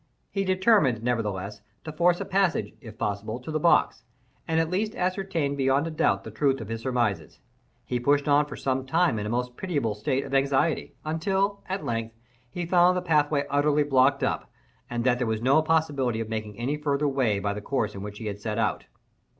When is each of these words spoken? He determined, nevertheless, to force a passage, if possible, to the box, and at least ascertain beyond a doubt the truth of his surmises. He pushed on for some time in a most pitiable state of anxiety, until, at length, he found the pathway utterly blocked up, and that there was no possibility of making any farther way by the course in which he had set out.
He 0.31 0.43
determined, 0.43 1.03
nevertheless, 1.03 1.61
to 1.83 1.91
force 1.91 2.19
a 2.19 2.25
passage, 2.25 2.73
if 2.81 2.97
possible, 2.97 3.39
to 3.39 3.51
the 3.51 3.59
box, 3.59 4.01
and 4.47 4.59
at 4.59 4.71
least 4.71 4.95
ascertain 4.95 5.55
beyond 5.55 5.85
a 5.85 5.91
doubt 5.91 6.23
the 6.23 6.31
truth 6.31 6.59
of 6.59 6.69
his 6.69 6.81
surmises. 6.81 7.37
He 7.85 7.99
pushed 7.99 8.27
on 8.27 8.47
for 8.47 8.55
some 8.55 8.87
time 8.87 9.19
in 9.19 9.27
a 9.27 9.29
most 9.29 9.55
pitiable 9.57 9.93
state 9.93 10.25
of 10.25 10.33
anxiety, 10.33 10.95
until, 11.05 11.61
at 11.69 11.85
length, 11.85 12.15
he 12.49 12.65
found 12.65 12.97
the 12.97 13.01
pathway 13.03 13.43
utterly 13.47 13.83
blocked 13.83 14.23
up, 14.23 14.49
and 14.89 15.03
that 15.03 15.19
there 15.19 15.27
was 15.27 15.39
no 15.39 15.61
possibility 15.61 16.19
of 16.19 16.29
making 16.29 16.57
any 16.57 16.77
farther 16.77 17.07
way 17.07 17.37
by 17.37 17.53
the 17.53 17.61
course 17.61 17.93
in 17.93 18.01
which 18.01 18.17
he 18.17 18.25
had 18.25 18.39
set 18.41 18.57
out. 18.57 18.85